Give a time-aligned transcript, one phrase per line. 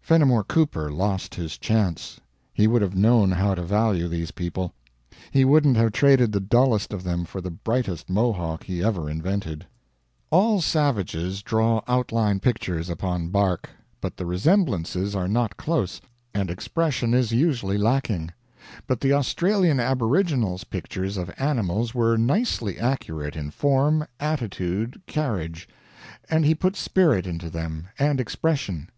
[0.00, 2.18] Fennimore Cooper lost his chance.
[2.54, 4.72] He would have known how to value these people.
[5.30, 9.66] He wouldn't have traded the dullest of them for the brightest Mohawk he ever invented.
[10.30, 13.68] All savages draw outline pictures upon bark;
[14.00, 16.00] but the resemblances are not close,
[16.32, 18.32] and expression is usually lacking.
[18.86, 25.68] But the Australian aboriginal's pictures of animals were nicely accurate in form, attitude, carriage;
[26.30, 28.88] and he put spirit into them, and expression.